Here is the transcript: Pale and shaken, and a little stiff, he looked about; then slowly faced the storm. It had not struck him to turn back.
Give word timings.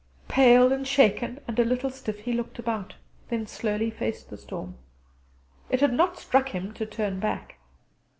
Pale 0.27 0.73
and 0.73 0.87
shaken, 0.87 1.39
and 1.47 1.59
a 1.59 1.63
little 1.63 1.91
stiff, 1.91 2.21
he 2.21 2.33
looked 2.33 2.57
about; 2.57 2.95
then 3.29 3.45
slowly 3.45 3.91
faced 3.91 4.31
the 4.31 4.37
storm. 4.39 4.73
It 5.69 5.79
had 5.79 5.93
not 5.93 6.17
struck 6.17 6.49
him 6.49 6.73
to 6.73 6.87
turn 6.87 7.19
back. 7.19 7.57